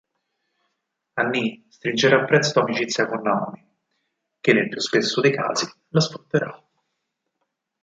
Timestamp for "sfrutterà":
5.99-6.65